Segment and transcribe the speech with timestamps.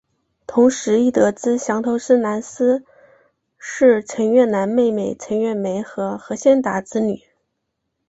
[0.47, 2.83] 同时亦得知降头师蓝丝
[3.59, 7.21] 是陈月兰妹妹陈月梅和何先达之女。